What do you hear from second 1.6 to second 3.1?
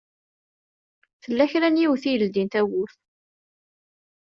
n yiwet i yeldin tawwurt.